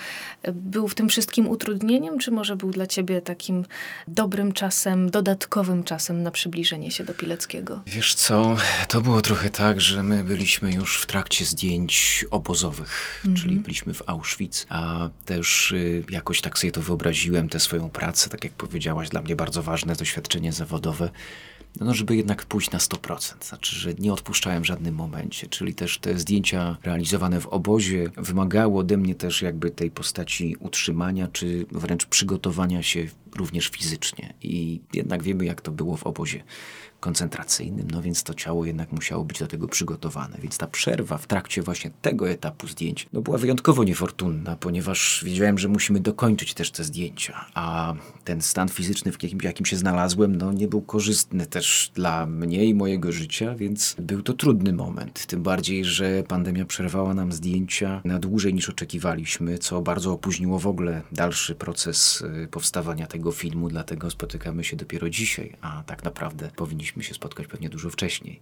y, 0.49 0.53
był 0.53 0.89
w 0.89 0.95
tym 0.95 1.09
wszystkim 1.09 1.49
utrudnieniem, 1.49 2.19
czy 2.19 2.31
może 2.31 2.57
był 2.57 2.71
dla 2.71 2.87
ciebie 2.87 3.21
takim 3.21 3.65
dobrym 4.09 4.53
czasem, 4.53 5.11
dodatkowym 5.11 5.85
czasem 5.85 6.23
na 6.23 6.31
przybliżenie 6.31 6.91
się 6.91 7.05
do 7.05 7.15
Pileckiego? 7.15 7.83
Wiesz 7.87 8.15
co, 8.15 8.57
to 8.89 9.01
było 9.01 9.23
trochę 9.23 9.51
tak, 9.51 9.81
że 9.81 10.03
my 10.03 10.25
byliśmy 10.25 10.73
już 10.73 11.01
w 11.01 11.07
trakcie 11.07 11.45
zdjęć 11.45 12.25
obozowych, 12.31 13.21
mhm. 13.25 13.43
czyli 13.43 13.57
byliśmy 13.57 13.95
w 13.95 14.03
Auschwitz, 14.07 14.67
a 14.69 15.09
też 15.25 15.73
y, 15.73 16.05
jakoś 16.11 16.41
tak 16.41 16.59
sobie 16.59 16.73
to 16.73 16.83
wyobraziłem, 16.83 17.49
tę 17.49 17.61
swoją 17.61 17.91
pracę, 17.93 18.31
tak 18.31 18.45
jak 18.45 18.53
powiedziałaś, 18.53 19.09
dla 19.09 19.23
mnie 19.23 19.37
bardzo 19.37 19.63
ważne 19.63 19.97
doświadczenie 19.97 20.53
zawodowe, 20.53 21.11
no 21.81 21.95
żeby 21.95 22.17
jednak 22.17 22.45
pójść 22.45 22.71
na 22.71 22.79
100%. 22.79 23.45
Znaczy, 23.45 23.77
że 23.77 23.95
nie 23.95 24.13
odpuszczałem 24.13 24.63
w 24.63 24.67
żadnym 24.67 24.95
momencie, 24.95 25.47
czyli 25.47 25.75
też 25.75 25.99
te 25.99 26.19
zdjęcia 26.19 26.77
realizowane 26.83 27.41
w 27.41 27.47
obozie 27.47 28.11
wymagały 28.17 28.79
ode 28.79 28.97
mnie 28.97 29.15
też 29.15 29.43
jakby 29.43 29.71
tej 29.71 29.91
postaci 29.91 30.57
utrzymania, 30.61 31.29
czy 31.29 31.67
wręcz 31.73 32.07
przygotowania 32.07 32.83
się 32.83 33.07
również 33.37 33.69
fizycznie. 33.69 34.35
I 34.43 34.81
jednak 34.95 35.23
wiemy, 35.23 35.45
jak 35.45 35.61
to 35.61 35.71
było 35.71 35.97
w 35.97 36.07
obozie 36.07 36.45
koncentracyjnym, 37.03 37.89
no 37.91 38.03
więc 38.03 38.23
to 38.23 38.35
ciało 38.35 38.65
jednak 38.65 38.93
musiało 38.93 39.25
być 39.25 39.39
do 39.39 39.47
tego 39.47 39.69
przygotowane. 39.69 40.39
Więc 40.43 40.59
ta 40.59 40.67
przerwa 40.67 41.19
w 41.19 41.27
trakcie 41.27 41.63
właśnie 41.63 41.91
tego 42.03 42.29
etapu 42.29 42.69
zdjęć 42.69 43.07
no 43.13 43.21
była 43.21 43.39
wyjątkowo 43.39 43.85
niefortunna, 43.85 44.57
ponieważ 44.57 45.23
wiedziałem, 45.27 45.59
że 45.59 45.69
musimy 45.69 46.01
dokończyć 46.01 46.55
też 46.55 46.71
te 46.71 46.85
zdjęcia, 46.85 47.47
a 47.55 47.95
ten 48.25 48.43
stan 48.43 48.69
fizyczny, 48.69 49.13
w 49.13 49.23
jakim, 49.23 49.39
jakim 49.43 49.67
się 49.67 49.77
znalazłem, 49.77 50.37
no 50.37 50.53
nie 50.53 50.69
był 50.69 50.83
korzystny 50.83 51.47
też 51.47 51.91
dla 51.95 52.27
mnie 52.27 52.65
i 52.65 52.75
mojego 52.75 53.13
życia, 53.13 53.55
więc 53.55 53.97
był 53.99 54.23
to 54.23 54.33
trudny 54.33 54.73
moment. 54.73 55.27
Tym 55.27 55.43
bardziej, 55.43 55.85
że 55.85 56.23
pandemia 56.23 56.65
przerwała 56.65 57.15
nam 57.15 57.33
zdjęcia 57.33 58.01
na 58.05 58.19
dłużej 58.19 58.55
niż 58.55 58.69
oczekiwaliśmy, 58.69 59.59
co 59.59 59.83
bardzo 59.83 60.13
opóźniło 60.13 60.59
w 60.59 60.67
ogóle 60.67 61.03
dalszy 61.13 61.55
proces 61.55 62.25
y, 62.45 62.49
powstawania 62.51 63.07
tego 63.07 63.33
filmu, 63.33 63.69
dlatego 63.69 64.11
spotykamy 64.11 64.65
się 64.65 64.77
dopiero 64.77 65.11
dzisiaj, 65.11 65.57
a 65.61 65.83
tak 65.87 66.05
naprawdę 66.05 66.51
powinniśmy 66.57 66.92
się 67.01 67.15
spotkać 67.15 67.47
pewnie 67.47 67.69
dużo 67.69 67.91
wcześniej. 67.91 68.41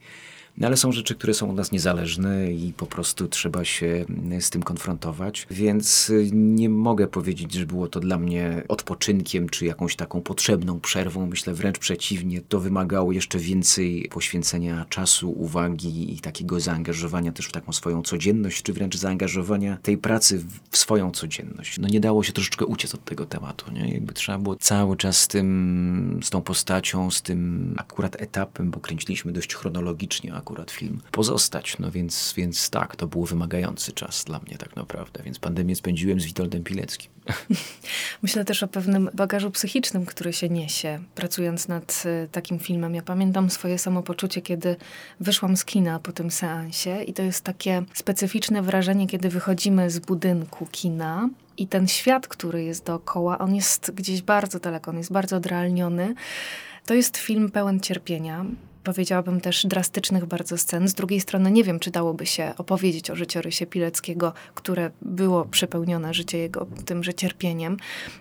No 0.58 0.66
ale 0.66 0.76
są 0.76 0.92
rzeczy, 0.92 1.14
które 1.14 1.34
są 1.34 1.50
od 1.50 1.56
nas 1.56 1.72
niezależne 1.72 2.52
i 2.52 2.72
po 2.72 2.86
prostu 2.86 3.28
trzeba 3.28 3.64
się 3.64 4.04
z 4.40 4.50
tym 4.50 4.62
konfrontować, 4.62 5.46
więc 5.50 6.12
nie 6.32 6.68
mogę 6.68 7.06
powiedzieć, 7.06 7.52
że 7.54 7.66
było 7.66 7.88
to 7.88 8.00
dla 8.00 8.18
mnie 8.18 8.62
odpoczynkiem 8.68 9.48
czy 9.48 9.66
jakąś 9.66 9.96
taką 9.96 10.20
potrzebną 10.20 10.80
przerwą. 10.80 11.26
Myślę 11.26 11.54
wręcz 11.54 11.78
przeciwnie, 11.78 12.40
to 12.40 12.60
wymagało 12.60 13.12
jeszcze 13.12 13.38
więcej 13.38 14.08
poświęcenia 14.10 14.86
czasu, 14.88 15.30
uwagi 15.30 16.14
i 16.14 16.20
takiego 16.20 16.60
zaangażowania 16.60 17.32
też 17.32 17.46
w 17.46 17.52
taką 17.52 17.72
swoją 17.72 18.02
codzienność, 18.02 18.62
czy 18.62 18.72
wręcz 18.72 18.96
zaangażowania 18.96 19.78
tej 19.82 19.98
pracy 19.98 20.44
w 20.70 20.76
swoją 20.76 21.10
codzienność. 21.10 21.78
No 21.78 21.88
nie 21.88 22.00
dało 22.00 22.22
się 22.22 22.32
troszeczkę 22.32 22.66
uciec 22.66 22.94
od 22.94 23.04
tego 23.04 23.26
tematu, 23.26 23.72
nie? 23.72 23.94
Jakby 23.94 24.12
trzeba 24.12 24.38
było 24.38 24.56
cały 24.56 24.96
czas 24.96 25.20
z 25.20 25.28
tym, 25.28 26.20
z 26.22 26.30
tą 26.30 26.42
postacią, 26.42 27.10
z 27.10 27.22
tym 27.22 27.74
akurat 27.78 28.22
etapem, 28.22 28.70
bo 28.70 28.80
kręciliśmy 28.80 29.32
dość 29.32 29.54
chronologicznie 29.54 30.34
akurat 30.40 30.70
film, 30.70 31.00
pozostać. 31.10 31.78
No 31.78 31.90
więc, 31.90 32.34
więc 32.36 32.70
tak, 32.70 32.96
to 32.96 33.06
był 33.06 33.24
wymagający 33.24 33.92
czas 33.92 34.24
dla 34.24 34.38
mnie 34.38 34.58
tak 34.58 34.76
naprawdę, 34.76 35.22
więc 35.22 35.38
pandemię 35.38 35.76
spędziłem 35.76 36.20
z 36.20 36.24
Witoldem 36.24 36.64
Pileckim. 36.64 37.10
Myślę 38.22 38.44
też 38.44 38.62
o 38.62 38.68
pewnym 38.68 39.10
bagażu 39.14 39.50
psychicznym, 39.50 40.06
który 40.06 40.32
się 40.32 40.48
niesie, 40.48 41.00
pracując 41.14 41.68
nad 41.68 42.02
y, 42.06 42.28
takim 42.32 42.58
filmem. 42.58 42.94
Ja 42.94 43.02
pamiętam 43.02 43.50
swoje 43.50 43.78
samopoczucie, 43.78 44.42
kiedy 44.42 44.76
wyszłam 45.20 45.56
z 45.56 45.64
kina 45.64 45.98
po 45.98 46.12
tym 46.12 46.30
seansie 46.30 47.02
i 47.02 47.12
to 47.12 47.22
jest 47.22 47.44
takie 47.44 47.82
specyficzne 47.94 48.62
wrażenie, 48.62 49.06
kiedy 49.06 49.28
wychodzimy 49.28 49.90
z 49.90 49.98
budynku 49.98 50.66
kina 50.70 51.28
i 51.56 51.66
ten 51.66 51.88
świat, 51.88 52.28
który 52.28 52.64
jest 52.64 52.84
dookoła, 52.84 53.38
on 53.38 53.54
jest 53.54 53.90
gdzieś 53.90 54.22
bardzo 54.22 54.58
daleko, 54.58 54.90
on 54.90 54.98
jest 54.98 55.12
bardzo 55.12 55.36
odrealniony. 55.36 56.14
To 56.86 56.94
jest 56.94 57.16
film 57.16 57.50
pełen 57.50 57.80
cierpienia, 57.80 58.44
powiedziałabym 58.84 59.40
też 59.40 59.66
drastycznych 59.66 60.26
bardzo 60.26 60.58
scen. 60.58 60.88
Z 60.88 60.94
drugiej 60.94 61.20
strony 61.20 61.50
nie 61.50 61.64
wiem, 61.64 61.78
czy 61.78 61.90
dałoby 61.90 62.26
się 62.26 62.52
opowiedzieć 62.58 63.10
o 63.10 63.16
życiorysie 63.16 63.66
Pileckiego, 63.66 64.32
które 64.54 64.90
było 65.02 65.44
przepełnione 65.44 66.14
życie 66.14 66.38
jego 66.38 66.66
tymże 66.84 67.14
cierpieniem. 67.14 67.76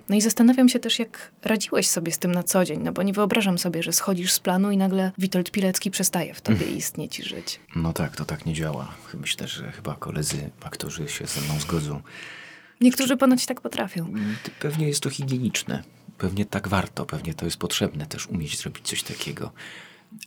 No 0.10 0.16
i 0.16 0.22
zastanawiam 0.22 0.70
się 0.70 0.80
też, 0.80 1.00
jak 1.00 1.32
radziłeś 1.44 1.89
sobie 1.89 2.12
z 2.12 2.18
tym 2.18 2.32
na 2.32 2.44
co 2.44 2.66
dzień, 2.66 2.80
no 2.84 2.92
bo 2.92 3.04
nie 3.04 3.13
wyobrażam 3.13 3.58
sobie, 3.58 3.84
że 3.84 3.94
schodzisz 3.94 4.32
z 4.32 4.39
planu 4.39 4.72
i 4.72 4.78
nagle 4.78 5.12
Witold 5.18 5.51
Pilecki 5.51 5.92
przestaje 5.92 6.34
w 6.34 6.42
tobie 6.42 6.66
istnieć 6.66 7.20
i 7.20 7.24
żyć. 7.24 7.60
No 7.75 7.94
tak, 7.94 8.16
to 8.16 8.25
tak 8.25 8.46
nie 8.46 8.54
działa. 8.54 8.96
Myślę, 9.13 9.48
że 9.48 9.72
chyba 9.72 9.96
koledzy 9.96 10.50
aktorzy 10.63 11.08
się 11.08 11.25
ze 11.25 11.42
mną 11.42 11.60
zgodzą. 11.60 12.01
Niektórzy 12.82 13.18
ponoć 13.18 13.46
tak 13.46 13.62
potrafią. 13.62 14.13
Pewnie 14.60 14.88
jest 14.88 15.04
to 15.04 15.10
higieniczne. 15.10 15.84
Pewnie 16.18 16.46
tak 16.46 16.68
warto, 16.68 17.06
pewnie 17.06 17.34
to 17.34 17.46
jest 17.46 17.58
potrzebne 17.58 18.06
też 18.06 18.28
umieć 18.28 18.58
zrobić 18.58 18.88
coś 18.88 19.04
takiego. 19.04 19.51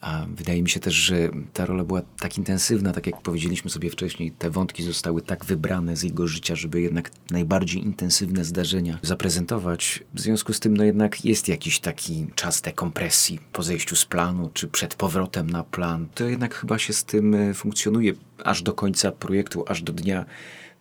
A 0.01 0.27
wydaje 0.29 0.63
mi 0.63 0.71
się 0.71 0.81
też, 0.81 0.95
że 0.95 1.31
ta 1.53 1.67
rola 1.67 1.85
była 1.85 2.03
tak 2.21 2.39
intensywna, 2.39 2.93
tak 2.93 3.07
jak 3.07 3.23
powiedzieliśmy 3.23 3.71
sobie 3.71 3.91
wcześniej, 3.91 4.31
te 4.31 4.51
wątki 4.51 4.83
zostały 4.83 5.23
tak 5.23 5.45
wybrane 5.45 5.97
z 5.97 6.03
jego 6.03 6.29
życia, 6.29 6.57
żeby 6.57 6.81
jednak 6.81 7.11
najbardziej 7.31 7.83
intensywne 7.85 8.45
zdarzenia 8.45 8.99
zaprezentować. 9.03 10.05
W 10.15 10.21
związku 10.21 10.53
z 10.53 10.61
tym, 10.61 10.77
no 10.77 10.85
jednak 10.85 11.25
jest 11.25 11.49
jakiś 11.49 11.81
taki 11.81 12.27
czas 12.35 12.61
dekompresji 12.61 13.41
po 13.53 13.63
zejściu 13.63 13.97
z 13.97 14.05
planu, 14.05 14.51
czy 14.55 14.69
przed 14.69 14.95
powrotem 14.95 15.51
na 15.51 15.65
plan. 15.65 16.07
To 16.15 16.25
jednak 16.25 16.55
chyba 16.55 16.79
się 16.79 16.93
z 16.93 17.05
tym 17.05 17.35
e, 17.35 17.55
funkcjonuje 17.55 18.13
aż 18.45 18.63
do 18.63 18.73
końca 18.73 19.13
projektu, 19.13 19.65
aż 19.69 19.83
do 19.83 19.93
dnia 19.93 20.25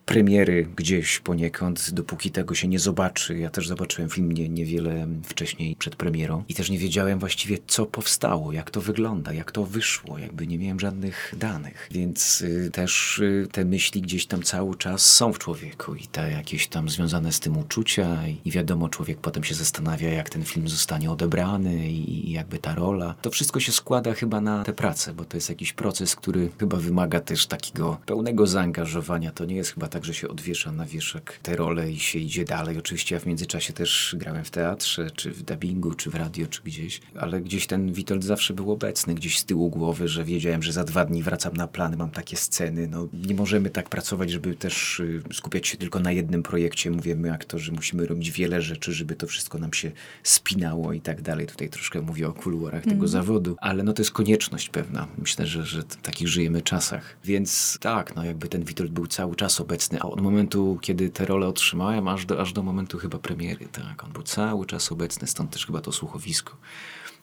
premiery 0.06 0.68
gdzieś 0.76 1.18
poniekąd, 1.18 1.90
dopóki 1.90 2.30
tego 2.30 2.54
się 2.54 2.68
nie 2.68 2.78
zobaczy. 2.78 3.38
Ja 3.38 3.50
też 3.50 3.68
zobaczyłem 3.68 4.10
film 4.10 4.32
nie, 4.32 4.48
niewiele 4.48 5.06
wcześniej 5.24 5.76
przed 5.76 5.96
premierą 5.96 6.44
i 6.48 6.54
też 6.54 6.70
nie 6.70 6.78
wiedziałem 6.78 7.18
właściwie, 7.18 7.58
co 7.66 7.86
powstało, 7.86 8.52
jak 8.52 8.70
to 8.70 8.80
wygląda, 8.80 9.32
jak 9.32 9.52
to 9.52 9.64
wyszło, 9.64 10.18
jakby 10.18 10.46
nie 10.46 10.58
miałem 10.58 10.80
żadnych 10.80 11.34
danych. 11.36 11.88
Więc 11.90 12.40
y, 12.40 12.70
też 12.72 13.18
y, 13.18 13.48
te 13.52 13.64
myśli 13.64 14.02
gdzieś 14.02 14.26
tam 14.26 14.42
cały 14.42 14.76
czas 14.76 15.06
są 15.06 15.32
w 15.32 15.38
człowieku 15.38 15.94
i 15.94 16.06
te 16.06 16.30
jakieś 16.30 16.68
tam 16.68 16.88
związane 16.88 17.32
z 17.32 17.40
tym 17.40 17.58
uczucia 17.58 18.26
i, 18.26 18.36
i 18.44 18.50
wiadomo, 18.50 18.88
człowiek 18.88 19.18
potem 19.18 19.44
się 19.44 19.54
zastanawia, 19.54 20.08
jak 20.08 20.30
ten 20.30 20.44
film 20.44 20.68
zostanie 20.68 21.10
odebrany 21.10 21.90
i, 21.90 22.28
i 22.28 22.32
jakby 22.32 22.58
ta 22.58 22.74
rola. 22.74 23.14
To 23.22 23.30
wszystko 23.30 23.60
się 23.60 23.72
składa 23.72 24.14
chyba 24.14 24.40
na 24.40 24.64
tę 24.64 24.72
pracę, 24.72 25.14
bo 25.14 25.24
to 25.24 25.36
jest 25.36 25.48
jakiś 25.48 25.72
proces, 25.72 26.16
który 26.16 26.50
chyba 26.58 26.76
wymaga 26.76 27.20
też 27.20 27.46
takiego 27.46 27.98
pełnego 28.06 28.46
zaangażowania. 28.46 29.30
To 29.30 29.44
nie 29.44 29.56
jest 29.56 29.74
chyba 29.74 29.88
tak, 29.92 30.04
że 30.04 30.14
się 30.14 30.28
odwiesza 30.28 30.72
na 30.72 30.86
wieszak 30.86 31.38
te 31.42 31.56
role 31.56 31.90
i 31.90 31.98
się 31.98 32.18
idzie 32.18 32.44
dalej. 32.44 32.78
Oczywiście 32.78 33.14
ja 33.14 33.20
w 33.20 33.26
międzyczasie 33.26 33.72
też 33.72 34.16
grałem 34.18 34.44
w 34.44 34.50
teatrze, 34.50 35.10
czy 35.10 35.30
w 35.30 35.42
dubbingu, 35.42 35.94
czy 35.94 36.10
w 36.10 36.14
radio, 36.14 36.46
czy 36.46 36.62
gdzieś, 36.62 37.00
ale 37.18 37.40
gdzieś 37.40 37.66
ten 37.66 37.92
Witold 37.92 38.24
zawsze 38.24 38.54
był 38.54 38.72
obecny, 38.72 39.14
gdzieś 39.14 39.38
z 39.38 39.44
tyłu 39.44 39.70
głowy, 39.70 40.08
że 40.08 40.24
wiedziałem, 40.24 40.62
że 40.62 40.72
za 40.72 40.84
dwa 40.84 41.04
dni 41.04 41.22
wracam 41.22 41.56
na 41.56 41.68
plany, 41.68 41.96
mam 41.96 42.10
takie 42.10 42.36
sceny. 42.36 42.88
No, 42.88 43.08
nie 43.12 43.34
możemy 43.34 43.70
tak 43.70 43.88
pracować, 43.88 44.30
żeby 44.30 44.54
też 44.54 45.00
y, 45.00 45.22
skupiać 45.32 45.68
się 45.68 45.76
tylko 45.76 46.00
na 46.00 46.12
jednym 46.12 46.42
projekcie. 46.42 46.90
Mówię, 46.90 47.16
my 47.16 47.32
aktorzy 47.32 47.72
musimy 47.72 48.06
robić 48.06 48.30
wiele 48.30 48.62
rzeczy, 48.62 48.92
żeby 48.92 49.16
to 49.16 49.26
wszystko 49.26 49.58
nam 49.58 49.72
się 49.72 49.92
spinało 50.22 50.92
i 50.92 51.00
tak 51.00 51.22
dalej. 51.22 51.46
Tutaj 51.46 51.68
troszkę 51.68 52.00
mówię 52.00 52.28
o 52.28 52.32
kuluarach 52.32 52.82
tego 52.82 52.94
mm. 52.94 53.08
zawodu, 53.08 53.56
ale 53.60 53.82
no 53.82 53.92
to 53.92 54.02
jest 54.02 54.12
konieczność 54.12 54.68
pewna. 54.68 55.08
Myślę, 55.18 55.46
że, 55.46 55.66
że 55.66 55.82
w 55.82 55.96
takich 55.96 56.28
żyjemy 56.28 56.62
czasach. 56.62 57.16
Więc 57.24 57.78
tak, 57.80 58.16
no 58.16 58.24
jakby 58.24 58.48
ten 58.48 58.64
Witold 58.64 58.90
był 58.90 59.06
cały 59.06 59.36
czas 59.36 59.60
obecny 59.60 59.81
obecny. 59.82 60.00
A 60.00 60.12
od 60.12 60.20
momentu, 60.20 60.78
kiedy 60.80 61.10
tę 61.10 61.26
rolę 61.26 61.46
otrzymałem, 61.46 62.08
aż 62.08 62.26
do, 62.26 62.40
aż 62.40 62.52
do 62.52 62.62
momentu 62.62 62.98
chyba 62.98 63.18
premiery, 63.18 63.68
tak. 63.72 64.04
On 64.04 64.12
był 64.12 64.22
cały 64.22 64.66
czas 64.66 64.92
obecny, 64.92 65.26
stąd 65.26 65.50
też 65.50 65.66
chyba 65.66 65.80
to 65.80 65.92
słuchowisko 65.92 66.56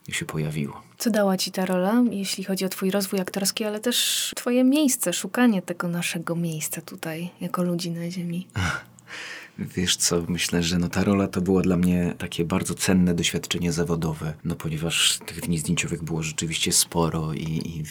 się 0.08 0.26
pojawiło. 0.26 0.82
Co 0.98 1.10
dała 1.10 1.36
ci 1.36 1.52
ta 1.52 1.66
rola, 1.66 2.04
jeśli 2.10 2.44
chodzi 2.44 2.64
o 2.64 2.68
twój 2.68 2.90
rozwój 2.90 3.20
aktorski, 3.20 3.64
ale 3.64 3.80
też 3.80 4.32
twoje 4.36 4.64
miejsce, 4.64 5.12
szukanie 5.12 5.62
tego 5.62 5.88
naszego 5.88 6.36
miejsca 6.36 6.80
tutaj, 6.80 7.30
jako 7.40 7.62
ludzi 7.62 7.90
na 7.90 8.10
ziemi? 8.10 8.46
Wiesz 9.58 9.96
co, 9.96 10.22
myślę, 10.28 10.62
że 10.62 10.78
no 10.78 10.88
ta 10.88 11.04
rola 11.04 11.28
to 11.28 11.40
było 11.40 11.62
dla 11.62 11.76
mnie 11.76 12.14
takie 12.18 12.44
bardzo 12.44 12.74
cenne 12.74 13.14
doświadczenie 13.14 13.72
zawodowe, 13.72 14.34
no 14.44 14.54
ponieważ 14.56 15.18
tych 15.26 15.40
dni 15.40 15.58
zdjęciowych 15.58 16.02
było 16.02 16.22
rzeczywiście 16.22 16.72
sporo 16.72 17.32
i, 17.32 17.44
i 17.44 17.84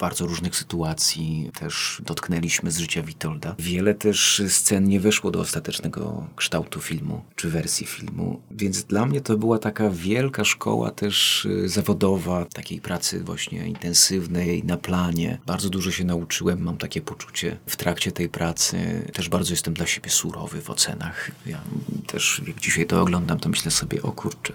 bardzo 0.00 0.26
różnych 0.26 0.56
sytuacji 0.56 1.50
też 1.58 2.02
dotknęliśmy 2.06 2.70
z 2.70 2.78
życia 2.78 3.02
Witolda. 3.02 3.54
Wiele 3.58 3.94
też 3.94 4.42
scen 4.48 4.88
nie 4.88 5.00
weszło 5.00 5.30
do 5.30 5.40
ostatecznego 5.40 6.26
kształtu 6.36 6.80
filmu, 6.80 7.24
czy 7.36 7.48
wersji 7.48 7.86
filmu, 7.86 8.40
więc 8.50 8.84
dla 8.84 9.06
mnie 9.06 9.20
to 9.20 9.36
była 9.36 9.58
taka 9.58 9.90
wielka 9.90 10.44
szkoła 10.44 10.90
też 10.90 11.44
y, 11.44 11.68
zawodowa, 11.68 12.44
takiej 12.44 12.80
pracy 12.80 13.24
właśnie 13.24 13.66
intensywnej, 13.66 14.64
na 14.64 14.76
planie. 14.76 15.38
Bardzo 15.46 15.70
dużo 15.70 15.90
się 15.90 16.04
nauczyłem, 16.04 16.62
mam 16.62 16.76
takie 16.76 17.00
poczucie 17.00 17.56
w 17.66 17.76
trakcie 17.76 18.12
tej 18.12 18.28
pracy. 18.28 18.76
Też 19.12 19.28
bardzo 19.28 19.52
jestem 19.52 19.74
dla 19.74 19.86
siebie 19.86 20.10
surowy 20.10 20.62
w 20.62 20.70
ocenach. 20.70 21.30
Ja 21.46 21.60
też 22.06 22.42
jak 22.46 22.60
dzisiaj 22.60 22.86
to 22.86 23.00
oglądam, 23.00 23.40
to 23.40 23.48
myślę 23.48 23.70
sobie, 23.70 24.02
o 24.02 24.12
kurczę, 24.12 24.52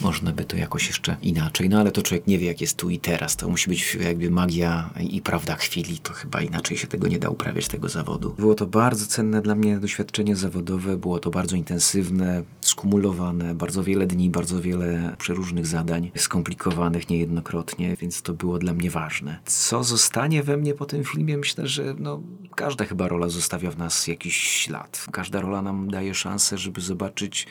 można 0.00 0.32
by 0.32 0.44
to 0.44 0.56
jakoś 0.56 0.86
jeszcze 0.86 1.16
inaczej. 1.22 1.68
No 1.68 1.80
ale 1.80 1.92
to 1.92 2.02
człowiek 2.02 2.26
nie 2.26 2.38
wie, 2.38 2.46
jak 2.46 2.60
jest 2.60 2.76
tu 2.76 2.90
i 2.90 2.98
teraz. 2.98 3.36
To 3.36 3.48
musi 3.48 3.70
być 3.70 3.94
jakby 3.94 4.30
magia 4.30 4.67
i 5.00 5.22
prawda 5.22 5.56
chwili, 5.56 5.98
to 5.98 6.12
chyba 6.12 6.42
inaczej 6.42 6.76
się 6.76 6.86
tego 6.86 7.08
nie 7.08 7.18
da 7.18 7.28
uprawiać, 7.28 7.68
tego 7.68 7.88
zawodu. 7.88 8.34
Było 8.38 8.54
to 8.54 8.66
bardzo 8.66 9.06
cenne 9.06 9.42
dla 9.42 9.54
mnie 9.54 9.78
doświadczenie 9.78 10.36
zawodowe, 10.36 10.96
było 10.96 11.18
to 11.18 11.30
bardzo 11.30 11.56
intensywne, 11.56 12.42
skumulowane, 12.60 13.54
bardzo 13.54 13.82
wiele 13.82 14.06
dni, 14.06 14.30
bardzo 14.30 14.60
wiele 14.60 15.16
przeróżnych 15.18 15.66
zadań, 15.66 16.10
skomplikowanych 16.16 17.10
niejednokrotnie, 17.10 17.96
więc 17.96 18.22
to 18.22 18.32
było 18.32 18.58
dla 18.58 18.72
mnie 18.72 18.90
ważne. 18.90 19.38
Co 19.44 19.84
zostanie 19.84 20.42
we 20.42 20.56
mnie 20.56 20.74
po 20.74 20.86
tym 20.86 21.04
filmie? 21.04 21.38
Myślę, 21.38 21.66
że 21.66 21.94
no, 21.98 22.22
każda 22.54 22.84
chyba 22.84 23.08
rola 23.08 23.28
zostawia 23.28 23.70
w 23.70 23.78
nas 23.78 24.06
jakiś 24.06 24.36
ślad. 24.36 25.06
Każda 25.12 25.40
rola 25.40 25.62
nam 25.62 25.90
daje 25.90 26.14
szansę, 26.14 26.58
żeby 26.58 26.80
zobaczyć 26.80 27.46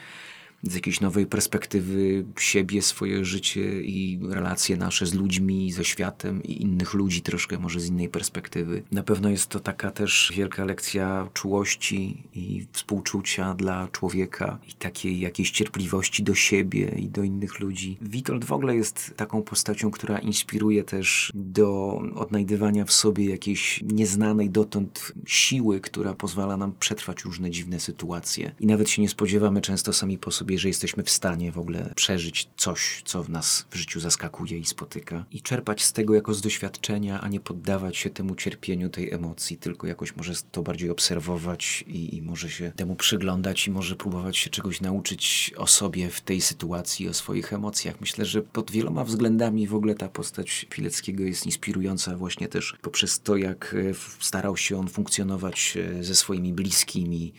z 0.64 0.76
jakiejś 0.76 1.02
nowej 1.02 1.26
perspektywy 1.26 2.26
siebie, 2.40 2.82
swoje 2.82 3.26
życie 3.26 3.82
i 3.82 4.20
relacje 4.30 4.78
nasze 4.78 5.06
z 5.06 5.14
ludźmi, 5.14 5.72
ze 5.72 5.86
światem 5.86 6.44
i 6.44 6.62
innych 6.62 6.94
ludzi 6.94 7.22
troszkę 7.22 7.58
może 7.58 7.80
z 7.80 7.88
innej 7.88 8.10
perspektywy. 8.10 8.84
Na 8.92 9.04
pewno 9.04 9.30
jest 9.30 9.48
to 9.48 9.60
taka 9.60 9.92
też 9.92 10.34
wielka 10.36 10.66
lekcja 10.66 11.30
czułości 11.34 12.24
i 12.36 12.66
współczucia 12.72 13.54
dla 13.54 13.88
człowieka 13.88 14.60
i 14.70 14.74
takiej 14.74 15.20
jakiejś 15.20 15.52
cierpliwości 15.52 16.24
do 16.24 16.36
siebie 16.36 16.96
i 16.98 17.10
do 17.10 17.24
innych 17.24 17.60
ludzi. 17.60 17.98
Witold 18.02 18.46
w 18.46 18.52
ogóle 18.52 18.76
jest 18.76 19.14
taką 19.16 19.42
postacią, 19.42 19.92
która 19.92 20.20
inspiruje 20.20 20.84
też 20.84 21.32
do 21.36 22.02
odnajdywania 22.16 22.86
w 22.86 22.92
sobie 22.92 23.26
jakiejś 23.30 23.84
nieznanej 23.84 24.50
dotąd 24.50 25.12
siły, 25.26 25.80
która 25.80 26.14
pozwala 26.14 26.58
nam 26.58 26.74
przetrwać 26.80 27.24
różne 27.24 27.52
dziwne 27.52 27.80
sytuacje. 27.80 28.52
I 28.60 28.68
nawet 28.68 28.90
się 28.90 29.02
nie 29.02 29.10
spodziewamy 29.10 29.62
często 29.62 29.94
sami 29.94 30.18
po 30.18 30.32
sobie 30.32 30.47
sobie, 30.48 30.60
że 30.60 30.68
jesteśmy 30.68 31.04
w 31.04 31.10
stanie 31.10 31.52
w 31.52 31.60
ogóle 31.60 31.94
przeżyć 31.96 32.50
coś, 32.58 33.02
co 33.06 33.24
w 33.24 33.30
nas 33.30 33.66
w 33.70 33.76
życiu 33.76 34.00
zaskakuje 34.00 34.58
i 34.58 34.66
spotyka 34.66 35.26
i 35.32 35.42
czerpać 35.42 35.84
z 35.84 35.94
tego 35.94 36.14
jako 36.14 36.34
z 36.34 36.42
doświadczenia, 36.42 37.22
a 37.22 37.28
nie 37.28 37.40
poddawać 37.40 37.98
się 37.98 38.10
temu 38.10 38.36
cierpieniu, 38.36 38.90
tej 38.90 39.14
emocji, 39.14 39.58
tylko 39.58 39.88
jakoś 39.88 40.16
może 40.16 40.34
to 40.52 40.64
bardziej 40.64 40.90
obserwować 40.90 41.84
i, 41.88 42.16
i 42.16 42.22
może 42.22 42.50
się 42.50 42.72
temu 42.76 42.96
przyglądać 42.96 43.68
i 43.68 43.72
może 43.72 43.96
próbować 43.96 44.38
się 44.38 44.50
czegoś 44.50 44.82
nauczyć 44.82 45.52
o 45.58 45.68
sobie 45.68 46.10
w 46.10 46.22
tej 46.22 46.42
sytuacji, 46.42 47.10
o 47.10 47.14
swoich 47.14 47.54
emocjach. 47.54 48.02
Myślę, 48.02 48.26
że 48.26 48.42
pod 48.42 48.72
wieloma 48.72 49.04
względami 49.04 49.68
w 49.68 49.76
ogóle 49.76 49.96
ta 49.96 50.10
postać 50.10 50.66
Pileckiego 50.70 51.24
jest 51.24 51.46
inspirująca 51.46 52.18
właśnie 52.18 52.48
też 52.48 52.76
poprzez 52.82 53.20
to, 53.20 53.38
jak 53.38 53.76
e, 53.90 53.94
starał 54.20 54.58
się 54.58 54.80
on 54.80 54.88
funkcjonować 54.88 55.78
e, 55.78 56.04
ze 56.04 56.16
swoimi 56.16 56.54
bliskimi, 56.54 57.34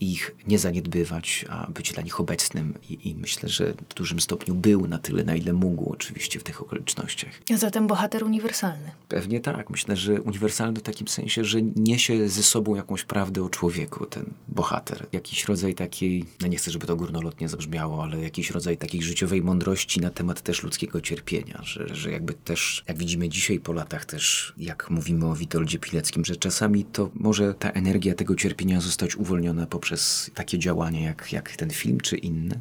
ich 0.00 0.36
nie 0.46 0.58
zaniedbywać, 0.58 1.44
a 1.48 1.70
być 1.70 1.92
dla 1.92 2.02
nich 2.02 2.20
obecnym 2.20 2.74
I, 2.90 3.08
i, 3.08 3.14
myślę, 3.14 3.48
że 3.48 3.74
w 3.90 3.94
dużym 3.94 4.20
stopniu 4.20 4.54
był 4.54 4.86
na 4.86 4.98
tyle, 4.98 5.24
na 5.24 5.34
ile 5.36 5.52
mógł 5.52 5.92
oczywiście 5.92 6.40
w 6.40 6.42
tych 6.42 6.62
okolicznościach. 6.62 7.32
A 7.54 7.56
zatem 7.56 7.86
bohater 7.86 8.24
uniwersalny. 8.24 8.90
Pewnie 9.08 9.40
tak. 9.40 9.70
Myślę, 9.70 9.96
że 9.96 10.20
uniwersalny 10.22 10.80
w 10.80 10.82
takim 10.82 11.08
sensie, 11.08 11.44
że 11.44 11.62
niesie 11.62 12.28
ze 12.28 12.42
sobą 12.42 12.74
jakąś 12.74 13.04
prawdę 13.04 13.42
o 13.42 13.48
człowieku, 13.48 14.06
ten 14.06 14.24
bohater. 14.48 15.06
Jakiś 15.12 15.44
rodzaj 15.44 15.74
takiej, 15.74 16.24
no 16.40 16.46
nie 16.46 16.56
chcę, 16.56 16.70
żeby 16.70 16.86
to 16.86 16.96
górnolotnie 16.96 17.48
zabrzmiało, 17.48 18.02
ale 18.02 18.20
jakiś 18.20 18.50
rodzaj 18.50 18.76
takiej 18.76 19.02
życiowej 19.02 19.42
mądrości 19.42 20.00
na 20.00 20.10
temat 20.10 20.40
też 20.40 20.62
ludzkiego 20.62 21.00
cierpienia, 21.00 21.60
że, 21.62 21.94
że 21.94 22.10
jakby 22.10 22.34
też, 22.34 22.84
jak 22.88 22.98
widzimy 22.98 23.28
dzisiaj 23.28 23.60
po 23.60 23.72
latach 23.72 24.04
też, 24.04 24.54
jak 24.58 24.90
mówimy 24.90 25.26
o 25.26 25.34
Witoldzie 25.34 25.78
Pileckim, 25.78 26.24
że 26.24 26.36
czasami 26.36 26.84
to 26.84 27.10
może 27.14 27.54
ta 27.54 27.70
energia 27.70 28.14
tego 28.14 28.34
cierpienia 28.34 28.80
zostać 28.80 29.16
uwolniona 29.16 29.66
po 29.66 29.78
poprzez 29.84 30.30
takie 30.34 30.58
działania 30.58 31.00
jak, 31.00 31.32
jak 31.32 31.56
ten 31.56 31.70
film 31.70 32.00
czy 32.00 32.16
inne 32.16 32.60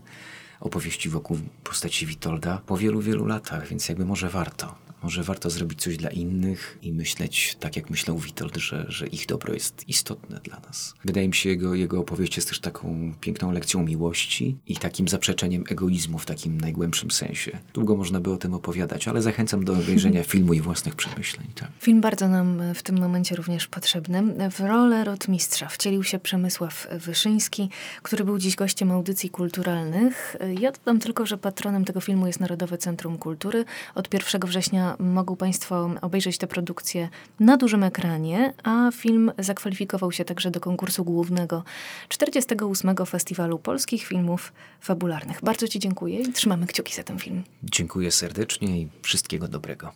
opowieści 0.60 1.10
wokół 1.10 1.38
postaci 1.64 2.06
Witolda 2.06 2.62
po 2.66 2.78
wielu, 2.78 3.02
wielu 3.02 3.26
latach, 3.26 3.68
więc 3.68 3.90
jakby 3.90 4.06
może 4.06 4.30
warto. 4.30 4.76
Może 5.04 5.24
warto 5.24 5.50
zrobić 5.50 5.82
coś 5.82 5.98
dla 5.98 6.10
innych 6.10 6.78
i 6.82 6.94
myśleć 6.94 7.58
tak, 7.60 7.76
jak 7.76 7.90
myślał 7.90 8.18
Witold, 8.18 8.58
że, 8.58 8.86
że 8.88 9.08
ich 9.08 9.26
dobro 9.26 9.54
jest 9.54 9.90
istotne 9.90 10.40
dla 10.44 10.60
nas. 10.60 10.94
Wydaje 11.06 11.28
mi 11.28 11.34
się, 11.34 11.50
jego, 11.50 11.76
jego 11.76 12.00
opowieść 12.00 12.36
jest 12.36 12.50
też 12.50 12.60
taką 12.60 13.14
piękną 13.22 13.52
lekcją 13.52 13.84
miłości 13.84 14.58
i 14.68 14.78
takim 14.78 15.08
zaprzeczeniem 15.08 15.64
egoizmu 15.70 16.20
w 16.20 16.26
takim 16.26 16.62
najgłębszym 16.62 17.12
sensie. 17.12 17.60
Długo 17.74 17.96
można 17.96 18.20
by 18.20 18.32
o 18.32 18.38
tym 18.38 18.54
opowiadać, 18.54 19.08
ale 19.08 19.22
zachęcam 19.22 19.66
do 19.66 19.74
obejrzenia 19.74 20.24
filmu 20.34 20.54
i 20.54 20.62
własnych 20.62 20.96
przemyśleń. 20.96 21.48
Tak. 21.56 21.70
Film 21.80 22.02
bardzo 22.02 22.28
nam 22.28 22.62
w 22.76 22.84
tym 22.84 23.00
momencie 23.00 23.36
również 23.36 23.68
potrzebny. 23.68 24.50
W 24.52 24.60
rolę 24.60 25.04
rotmistrza 25.04 25.68
wcielił 25.68 26.04
się 26.04 26.20
Przemysław 26.20 26.88
Wyszyński, 26.92 27.70
który 28.02 28.24
był 28.24 28.38
dziś 28.38 28.56
gościem 28.56 28.92
audycji 28.92 29.30
kulturalnych. 29.30 30.36
Ja 30.60 30.72
dodam 30.72 31.00
tylko, 31.00 31.26
że 31.26 31.38
patronem 31.38 31.86
tego 31.86 32.02
filmu 32.02 32.28
jest 32.28 32.40
Narodowe 32.40 32.78
Centrum 32.78 33.18
Kultury. 33.18 33.66
Od 33.96 34.14
1 34.14 34.42
września 34.42 34.93
mogą 35.00 35.36
Państwo 35.36 35.90
obejrzeć 36.02 36.38
tę 36.38 36.48
produkcję 36.48 37.10
na 37.40 37.58
dużym 37.58 37.84
ekranie, 37.84 38.54
a 38.64 38.92
film 38.92 39.32
zakwalifikował 39.40 40.12
się 40.12 40.26
także 40.26 40.52
do 40.52 40.60
konkursu 40.60 41.04
głównego 41.04 41.64
48. 42.10 42.96
Festiwalu 43.06 43.60
Polskich 43.60 44.04
Filmów 44.04 44.54
Fabularnych. 44.82 45.40
Bardzo 45.44 45.68
Ci 45.68 45.80
dziękuję 45.80 46.20
i 46.20 46.34
trzymamy 46.34 46.68
kciuki 46.68 46.96
za 46.96 47.04
ten 47.04 47.20
film. 47.20 47.44
Dziękuję 47.64 48.12
serdecznie 48.12 48.82
i 48.82 48.88
wszystkiego 49.02 49.48
dobrego. 49.48 49.92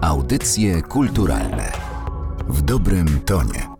Audycje 0.00 0.82
kulturalne 0.82 1.72
w 2.48 2.62
dobrym 2.62 3.20
tonie. 3.20 3.75